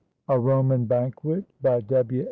[0.27, 2.19] A ROMAN BANQUET BY W.